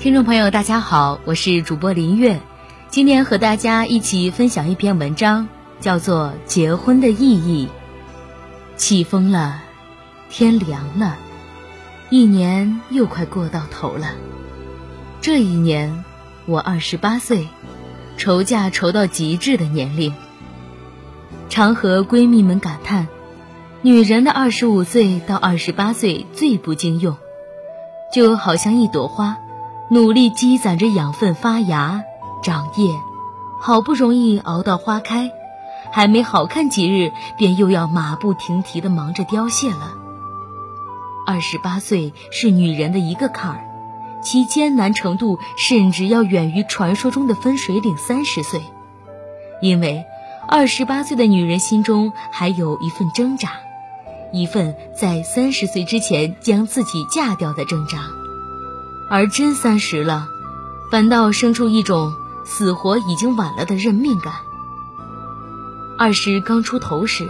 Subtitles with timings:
[0.00, 2.40] 听众朋友，大家好，我是主播林月，
[2.88, 5.46] 今天和大家一起分享一篇文章，
[5.78, 7.68] 叫做《结婚的意义》。
[8.78, 9.60] 起风了，
[10.30, 11.18] 天凉了，
[12.08, 14.12] 一年又快过到头了。
[15.20, 16.02] 这一年，
[16.46, 17.48] 我二十八岁，
[18.16, 20.14] 愁嫁愁到极致的年龄。
[21.50, 23.06] 常和闺蜜们感叹，
[23.82, 27.18] 女人的二十五岁到二十八岁最不经用，
[28.14, 29.36] 就好像一朵花。
[29.92, 32.04] 努力积攒着养分，发芽、
[32.44, 32.94] 长叶，
[33.58, 35.32] 好不容易熬到花开，
[35.90, 39.94] 还没好看几日，便又要马不停蹄地忙着凋谢了。
[41.26, 43.64] 二十八岁是女人的一个坎儿，
[44.22, 48.62] 其艰难程度甚至要远于传说中的分水岭三十岁，
[49.60, 50.04] 因为
[50.46, 53.54] 二十八岁的女人心中还有一份挣扎，
[54.30, 58.19] 一份在三十岁之前将自己嫁掉的挣扎。
[59.10, 60.28] 而真三十了，
[60.88, 64.34] 反倒生出一种死活已经晚了的认命感。
[65.98, 67.28] 二十刚出头时，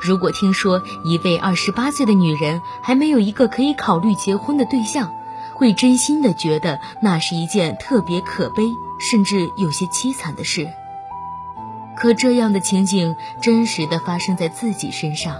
[0.00, 5.12] 如果听说一位二十八岁的女人还没有一个可以考虑结婚的对象，
[5.54, 8.64] 会真心的觉得那是一件特别可悲，
[8.98, 10.66] 甚至有些凄惨的事。
[11.94, 15.36] 可这样的情景真实的发生在自己身上，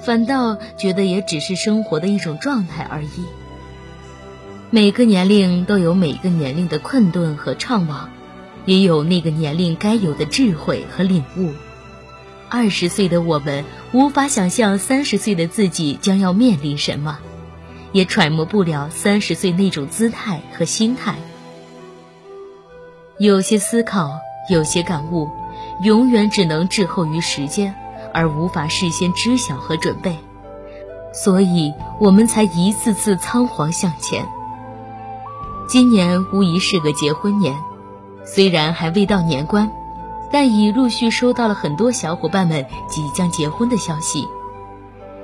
[0.00, 3.26] 反倒觉得也只是生活的一种状态而已。
[4.76, 8.08] 每个年龄都有每个年龄的困顿和怅惘，
[8.66, 11.54] 也有那个年龄该有的智慧和领悟。
[12.50, 17.16] 二十岁的我们无法想象三十岁的自己将要面临什么，
[17.92, 21.14] 也揣摩不了三十岁那种姿态和心态。
[23.18, 24.10] 有些思考，
[24.50, 25.30] 有些感悟，
[25.84, 27.74] 永远只能滞后于时间，
[28.12, 30.18] 而无法事先知晓和准备，
[31.14, 34.26] 所以我们才一次次仓皇向前。
[35.68, 37.58] 今年无疑是个结婚年，
[38.24, 39.72] 虽然还未到年关，
[40.30, 44.28] 但已陆续收到了很多小伙伴们即将结婚的消息。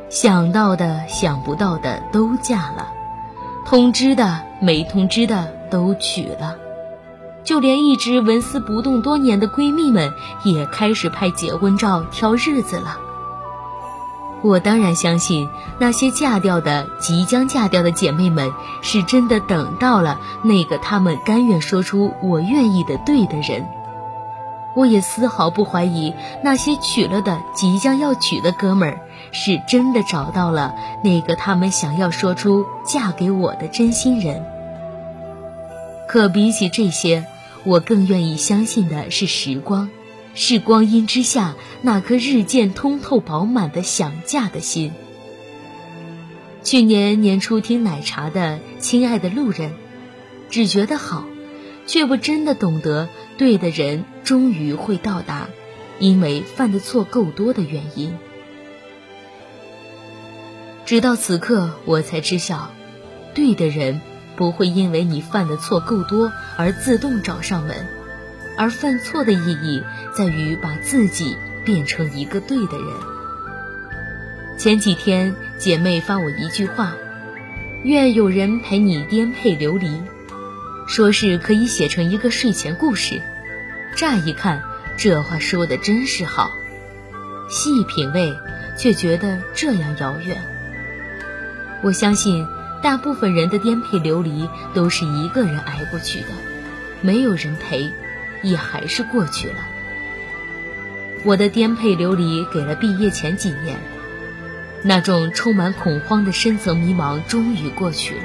[0.09, 2.89] 想到的、想不到的都嫁了，
[3.65, 6.57] 通知的、没通知的都娶了，
[7.45, 10.13] 就连一直纹丝不动多年的闺蜜们
[10.45, 12.99] 也开始拍结婚照、挑日子了。
[14.43, 15.49] 我当然相信，
[15.79, 23.65] 那些嫁掉的、即将嫁掉的姐妹们，是真的等到了那个他们甘愿说出“我愿意”的对的人。
[24.75, 30.75] 我也丝毫不怀疑，那些娶了的、即将要娶的哥们儿，是真的找到了
[31.05, 34.45] 那个他们想要说出“嫁给我”的真心人。
[36.09, 37.27] 可比起这些，
[37.65, 39.89] 我更愿意相信的是时光。
[40.35, 44.93] 是光阴之下那颗日渐通透饱满的想嫁的心。
[46.63, 49.71] 去年年初听奶茶的《亲爱的路人》，
[50.49, 51.25] 只觉得好，
[51.87, 55.49] 却不真的懂得对的人终于会到达，
[55.99, 58.17] 因为犯的错够多的原因。
[60.87, 62.71] 直到此刻，我才知晓，
[63.35, 64.01] 对的人
[64.37, 68.02] 不会因为你犯的错够多而自动找上门。
[68.57, 69.83] 而犯错的意义
[70.15, 72.87] 在于把自己变成一个对的人。
[74.59, 76.95] 前几天姐妹发我一句话
[77.83, 80.03] ：“愿有人陪你颠沛流离”，
[80.87, 83.21] 说是可以写成一个睡前故事。
[83.97, 84.63] 乍一看，
[84.97, 86.51] 这话说的真是好；
[87.49, 88.35] 细品味，
[88.77, 90.43] 却觉得这样遥远。
[91.83, 92.47] 我相信，
[92.83, 96.27] 大部分人的颠沛流离都是一个人挨过去的，
[97.01, 97.91] 没有人陪。
[98.43, 99.69] 也还是过去了。
[101.25, 103.79] 我的颠沛流离给了毕业前几年，
[104.83, 108.23] 那种充满恐慌的深层迷茫终于过去了。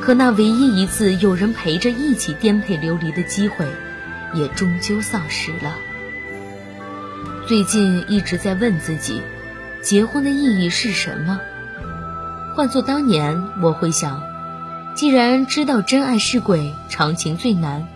[0.00, 3.66] 可那唯一一次有人陪着一起颠沛流离的机会，
[4.34, 5.76] 也终究丧失了。
[7.46, 9.22] 最近一直在问自己，
[9.82, 11.40] 结婚的意义是什么？
[12.54, 14.22] 换做当年，我会想，
[14.94, 17.86] 既然知道真爱是鬼，长情最难。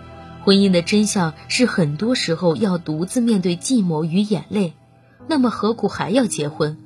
[0.43, 4.73] 婚姻的真相是，很多时候要独自面对寂寞与眼泪，
[5.29, 6.77] 那么何苦还要结婚？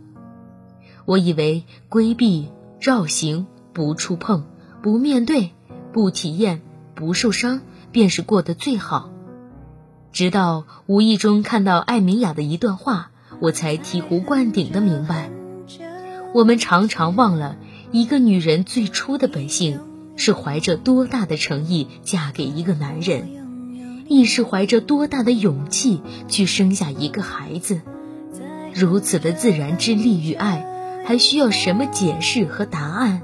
[1.06, 2.50] 我以为规避、
[2.80, 4.45] 绕行、不触碰、
[4.83, 5.54] 不面对、
[5.92, 6.62] 不体验、
[6.94, 7.62] 不受伤，
[7.92, 9.09] 便是过得最好。
[10.12, 13.09] 直到无意中看到艾米亚的一段话，
[13.39, 15.31] 我才醍醐灌顶的明白：
[16.36, 17.57] 我们常常忘了，
[17.92, 19.80] 一个女人最初的本性
[20.15, 23.36] 是怀着多大的诚意嫁给一个男人。
[24.07, 27.81] 亦是怀着多大的勇气去生下一个孩子，
[28.74, 30.65] 如此的自然之力与爱，
[31.06, 33.21] 还需要什么解释和答案？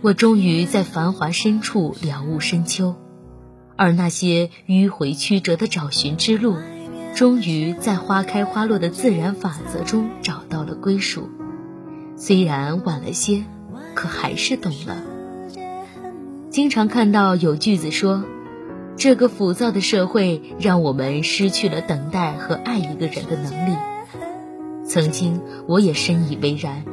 [0.00, 2.96] 我终于在繁华深处了悟深秋，
[3.76, 6.56] 而那些迂回曲折的找寻之路，
[7.14, 11.30] 终于在花开花落的自然法则中找到了归属。
[12.16, 13.44] 虽然晚了些，
[13.94, 15.11] 可还是懂了。
[16.52, 18.24] 经常看到有句子说
[18.98, 23.74] ：“这个浮躁的社会让我们失去了等待和爱一个人的能力。”
[24.86, 26.84] 曾经我也深以为然。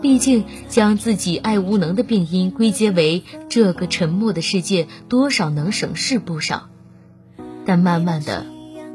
[0.00, 6.68] 毕竟，将自己爱无能的病因归结为这个沉默的世界，多少能省事不少。
[7.64, 8.46] 但慢慢的，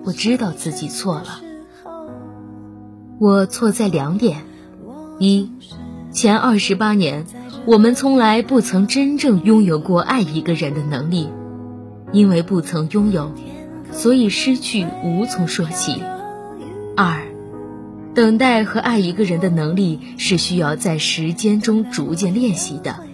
[0.06, 1.42] 我知道自己错了。
[3.20, 4.46] 我错在两点：
[5.20, 5.52] 一，
[6.14, 7.26] 前二十八年，
[7.68, 11.30] 我们从来不曾真正拥有过爱一个人的能力，
[12.12, 13.32] 因为不曾拥有，
[13.92, 16.02] 所以失去无从说起。
[16.98, 17.22] 二。
[18.14, 23.06] 等待和爱一个人的能力是需要在时间中逐渐练习的，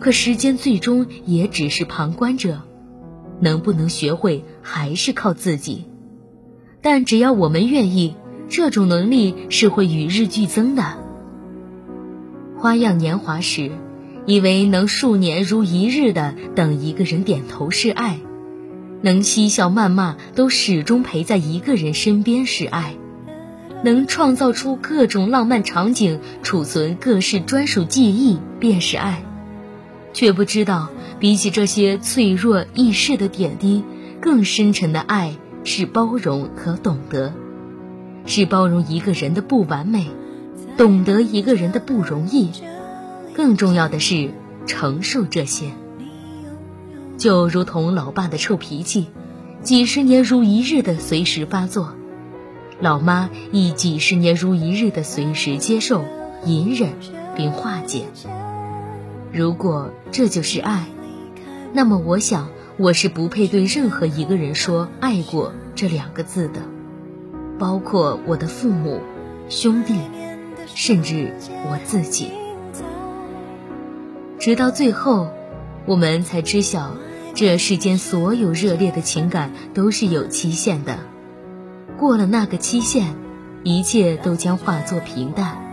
[0.00, 2.60] 可时间最终也只是旁观者，
[3.40, 5.86] 能不能学会还是靠自己。
[6.82, 8.16] 但只要我们愿意，
[8.50, 11.07] 这种能力是会与日俱增的。
[12.58, 13.70] 花样年华时，
[14.26, 18.18] 以为能数年如一日的等一个人点头是爱，
[19.00, 22.94] 能嬉笑谩骂都始终陪在一个人身边是爱。
[23.84, 29.22] 能创造出各种浪漫场景，储存各式专属记忆，便是爱。
[30.12, 30.88] 却不知道，
[31.20, 33.84] 比起这些脆弱易逝的点滴，
[34.20, 37.32] 更深沉的爱是包容和懂得，
[38.26, 40.08] 是包容一个人的不完美，
[40.78, 42.52] 懂得一个人的不容易，
[43.34, 44.30] 更重要的是
[44.64, 45.72] 承受这些。
[47.16, 49.08] 就如同老爸的臭脾气，
[49.60, 51.94] 几十年如一日的随时发作。
[52.78, 56.04] 老妈亦几十年如一日的随时接受、
[56.44, 56.90] 隐忍
[57.34, 58.04] 并化解。
[59.32, 60.86] 如果这就是爱，
[61.72, 66.60] 那么我想我是不配对任何一个人说“爱过”这两个字的，
[67.58, 69.00] 包括我的父母、
[69.48, 69.96] 兄弟，
[70.74, 71.34] 甚至
[71.64, 72.30] 我自己。
[74.38, 75.28] 直到最后，
[75.86, 76.96] 我们才知晓，
[77.34, 80.98] 这世间所有热烈的情感都是有期限的。
[81.96, 83.14] 过了那个期限，
[83.64, 85.64] 一切都将化作平淡。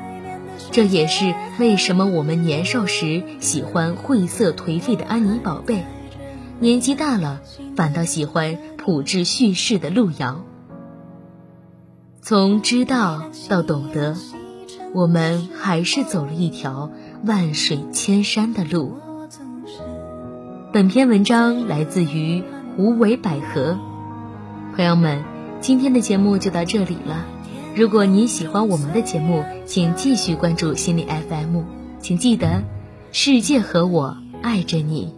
[0.71, 5.83] 这也是为什么我们年少时喜欢晦涩颓废的安妮宝贝，
[6.59, 7.41] 年纪大了
[7.75, 10.43] 反倒喜欢朴质叙事的路遥。
[12.21, 14.15] 从知道到懂得，
[14.95, 16.89] 我们还是走了一条
[17.25, 18.93] 万水千山的路。
[20.71, 22.41] 本篇文章来自于
[22.77, 23.77] 胡为百合，
[24.73, 25.21] 朋友们。
[25.59, 27.25] 今天的节目就到这里了。
[27.75, 31.63] 如果你喜欢我们的节目，请继续关注心理 FM。
[31.99, 32.63] 请记得，
[33.11, 35.13] 世界和我爱着你。